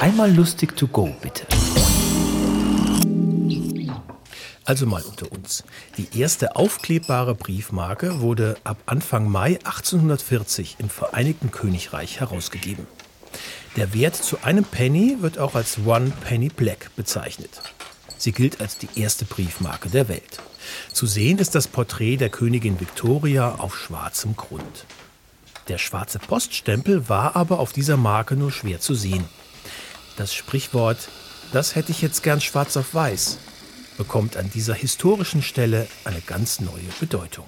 [0.00, 1.46] Einmal lustig to go, bitte.
[4.66, 5.64] Also mal unter uns.
[5.96, 12.86] Die erste aufklebbare Briefmarke wurde ab Anfang Mai 1840 im Vereinigten Königreich herausgegeben.
[13.76, 17.62] Der Wert zu einem Penny wird auch als One Penny Black bezeichnet.
[18.18, 20.40] Sie gilt als die erste Briefmarke der Welt.
[20.92, 24.84] Zu sehen ist das Porträt der Königin Victoria auf schwarzem Grund.
[25.68, 29.24] Der schwarze Poststempel war aber auf dieser Marke nur schwer zu sehen.
[30.16, 30.96] Das Sprichwort,
[31.52, 33.36] das hätte ich jetzt gern schwarz auf weiß,
[33.98, 37.44] bekommt an dieser historischen Stelle eine ganz neue Bedeutung.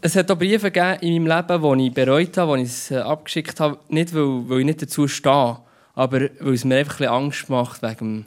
[0.00, 0.68] Es hat auch Briefe
[1.00, 3.78] in meinem Leben, die ich bereut habe, die ich es äh, abgeschickt habe.
[3.88, 5.58] Nicht, weil, weil ich nicht dazu stehe,
[5.94, 8.26] aber weil es mir einfach ein Angst macht wegen,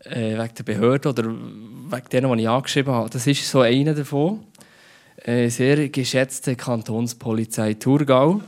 [0.00, 3.10] äh, wegen der Behörde oder wegen denen, die ich angeschrieben habe.
[3.10, 4.44] Das ist so einer davon.
[5.26, 8.42] Äh, sehr geschätzte Kantonspolizei Thurgau.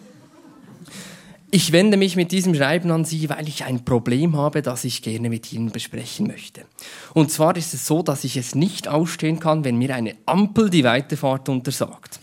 [1.50, 5.02] Ich wende mich mit diesem Schreiben an Sie, weil ich ein Problem habe, das ich
[5.02, 6.66] gerne mit Ihnen besprechen möchte.
[7.14, 10.70] Und zwar ist es so, dass ich es nicht ausstehen kann, wenn mir eine Ampel
[10.70, 12.20] die Weiterfahrt untersagt.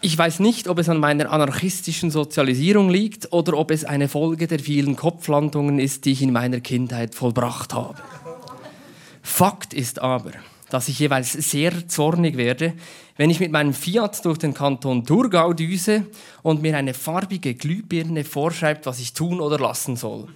[0.00, 4.48] Ich weiß nicht, ob es an meiner anarchistischen Sozialisierung liegt oder ob es eine Folge
[4.48, 8.02] der vielen Kopflandungen ist, die ich in meiner Kindheit vollbracht habe.
[9.22, 10.32] Fakt ist aber,
[10.70, 12.74] dass ich jeweils sehr zornig werde,
[13.16, 16.06] wenn ich mit meinem Fiat durch den Kanton Thurgau düse
[16.42, 20.28] und mir eine farbige Glühbirne vorschreibt, was ich tun oder lassen soll.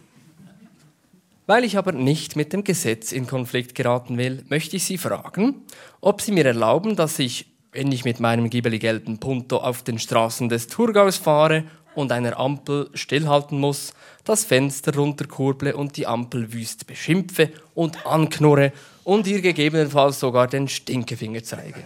[1.47, 5.57] Weil ich aber nicht mit dem Gesetz in Konflikt geraten will, möchte ich Sie fragen,
[6.01, 10.51] ob Sie mir erlauben, dass ich, wenn ich mit meinem gibbeli-gelben Punto auf den Straßen
[10.51, 16.87] des Thurgaus fahre und einer Ampel stillhalten muss, das Fenster runterkurble und die Ampel wüst
[16.87, 18.73] beschimpfe und anknurre
[19.05, 21.83] und ihr gegebenenfalls sogar den Stinkefinger zeige.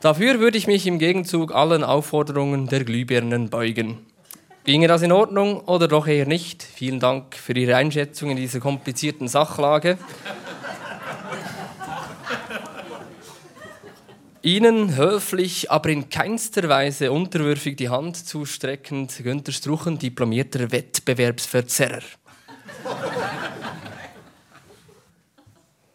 [0.00, 3.98] Dafür würde ich mich im Gegenzug allen Aufforderungen der Glühbirnen beugen.
[4.64, 6.62] Ginge das in Ordnung oder doch eher nicht?
[6.62, 9.98] Vielen Dank für Ihre Einschätzung in dieser komplizierten Sachlage.
[14.42, 22.02] Ihnen höflich, aber in keinster Weise unterwürfig die Hand zustreckend, Günter Struchen, diplomierter Wettbewerbsverzerrer.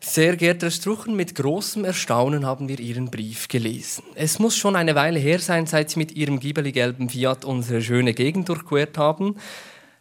[0.01, 4.03] Sehr geehrter Struchen, mit großem Erstaunen haben wir Ihren Brief gelesen.
[4.15, 8.13] Es muss schon eine Weile her sein, seit Sie mit Ihrem giebeli-gelben Fiat unsere schöne
[8.13, 9.37] Gegend durchquert haben.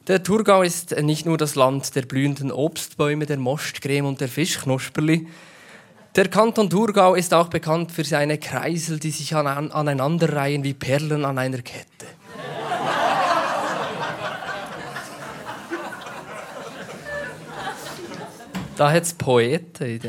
[0.08, 5.28] Der Thurgau ist nicht nur das Land der blühenden Obstbäume, der Mostcreme und der Fischknusperli.
[6.14, 11.38] Der Kanton Thurgau ist auch bekannt für seine Kreisel, die sich aneinanderreihen wie Perlen an
[11.38, 11.86] einer Kette.
[18.76, 20.00] Da hat es Poeten.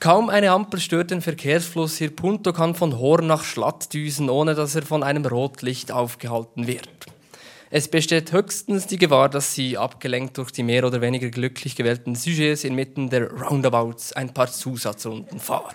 [0.00, 2.14] Kaum eine Ampel stört den Verkehrsfluss hier.
[2.14, 7.03] Punto kann von Horn nach Schlatt düsen, ohne dass er von einem Rotlicht aufgehalten wird.
[7.76, 12.14] Es besteht höchstens die Gewahr, dass sie, abgelenkt durch die mehr oder weniger glücklich gewählten
[12.14, 15.74] Sujets, inmitten der Roundabouts ein paar Zusatzrunden fahren.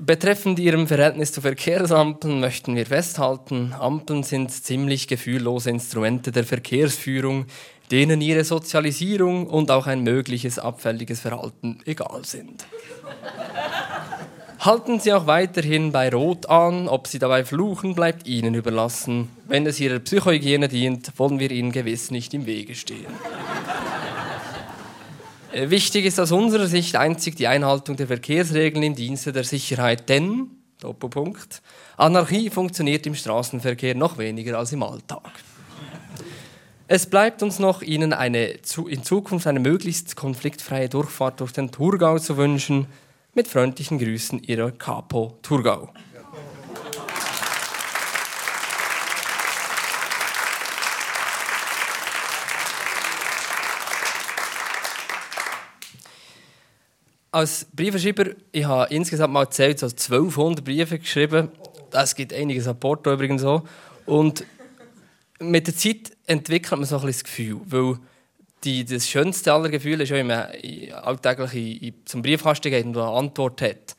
[0.00, 7.46] Betreffend Ihrem Verhältnis zu Verkehrsampeln möchten wir festhalten, Ampeln sind ziemlich gefühllose Instrumente der Verkehrsführung,
[7.90, 12.64] denen ihre Sozialisierung und auch ein mögliches abfälliges Verhalten egal sind.
[14.64, 19.28] Halten Sie auch weiterhin bei Rot an, ob Sie dabei fluchen, bleibt Ihnen überlassen.
[19.48, 23.06] Wenn es Ihrer Psychohygiene dient, wollen wir Ihnen gewiss nicht im Wege stehen.
[25.54, 30.08] Äh, wichtig ist aus unserer Sicht einzig die Einhaltung der Verkehrsregeln im Dienste der Sicherheit,
[30.08, 30.46] denn,
[30.80, 31.60] Doppelpunkt,
[31.98, 35.30] Anarchie funktioniert im Straßenverkehr noch weniger als im Alltag.
[36.88, 38.54] Es bleibt uns noch, Ihnen eine,
[38.88, 42.86] in Zukunft eine möglichst konfliktfreie Durchfahrt durch den Thurgau zu wünschen.
[43.34, 45.90] Mit freundlichen Grüßen, Ihrer Capo Thurgau.
[57.32, 61.48] als Briefschreiber, ich habe insgesamt mal zählt, so 1200 Briefe geschrieben.
[61.90, 63.62] Das gibt einiges an Porto übrigens so.
[64.04, 64.44] Und
[65.40, 67.98] mit der Zeit entwickelt man so ein bisschen das Gefühl, weil
[68.64, 70.46] die, das schönste aller Gefühle ist wenn man
[71.02, 73.96] alltäglich zum Briefkasten geht und eine Antwort hat.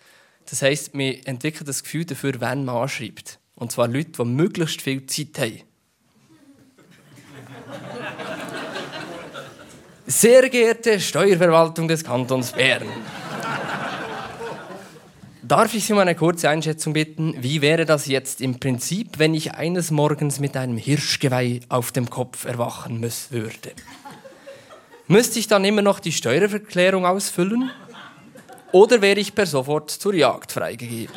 [0.49, 3.39] Das heisst, man entwickelt das Gefühl dafür, wenn man anschreibt.
[3.55, 5.61] Und zwar Leute, die möglichst viel Zeit haben.
[10.05, 12.83] Sehr geehrte Steuerverwaltung des Kantons Bern.
[15.45, 17.35] Darf ich Sie um eine kurze Einschätzung bitten?
[17.41, 22.09] Wie wäre das jetzt im Prinzip, wenn ich eines Morgens mit einem Hirschgeweih auf dem
[22.09, 23.73] Kopf erwachen müssen würde?
[25.07, 27.71] Müsste ich dann immer noch die Steuererklärung ausfüllen?
[28.71, 31.15] Oder wäre ich per sofort zur Jagd freigegeben?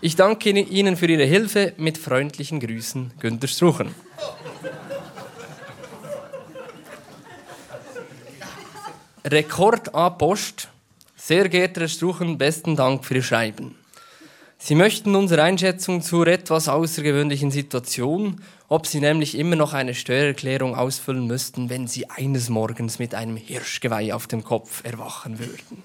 [0.00, 1.74] Ich danke Ihnen für Ihre Hilfe.
[1.76, 3.94] Mit freundlichen Grüßen, Günter Struchen.
[9.24, 10.68] Rekord A Post.
[11.16, 13.77] Sehr geehrter Herr Struchen, besten Dank für Ihr Schreiben.
[14.60, 20.74] Sie möchten unsere Einschätzung zur etwas außergewöhnlichen Situation, ob Sie nämlich immer noch eine Steuererklärung
[20.74, 25.82] ausfüllen müssten, wenn Sie eines Morgens mit einem Hirschgeweih auf dem Kopf erwachen würden.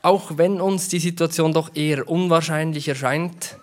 [0.00, 3.56] Auch wenn uns die Situation doch eher unwahrscheinlich erscheint,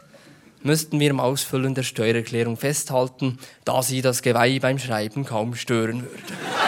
[0.61, 6.03] müssten wir im Ausfüllen der Steuererklärung festhalten, da Sie das Geweih beim Schreiben kaum stören
[6.03, 6.58] würde.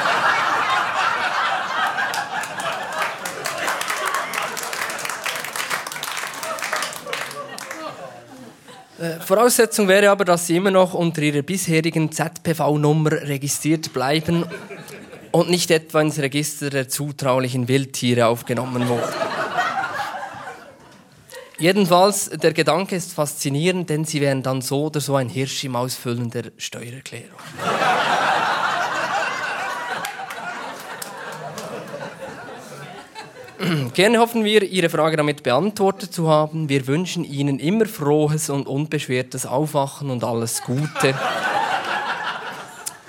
[9.25, 14.45] Voraussetzung wäre aber, dass Sie immer noch unter Ihrer bisherigen ZPV-Nummer registriert bleiben
[15.31, 19.09] und nicht etwa ins Register der zutraulichen Wildtiere aufgenommen wurden.
[21.57, 25.75] Jedenfalls, der Gedanke ist faszinierend, denn Sie wären dann so oder so ein Hirsch im
[25.75, 27.39] Ausfüllen der Steuererklärung.
[33.94, 36.69] Gerne hoffen wir, Ihre Frage damit beantwortet zu haben.
[36.69, 41.13] Wir wünschen Ihnen immer frohes und unbeschwertes Aufwachen und alles Gute.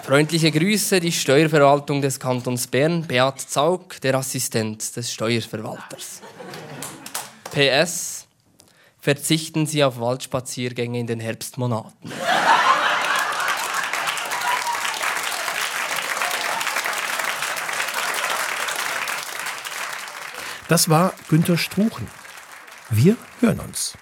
[0.03, 6.21] Freundliche Grüße, die Steuerverwaltung des Kantons Bern, Beat Zaug, der Assistent des Steuerverwalters.
[7.51, 8.27] PS,
[9.01, 12.13] verzichten Sie auf Waldspaziergänge in den Herbstmonaten.
[20.73, 22.07] Das war Günter Struchen.
[22.89, 23.93] Wir hören uns.